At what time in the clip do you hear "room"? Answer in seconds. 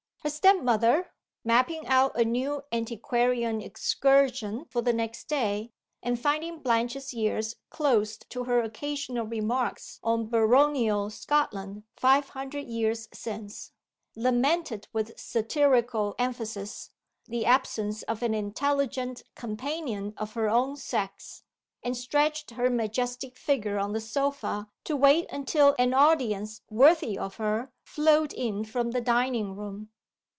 29.55-29.89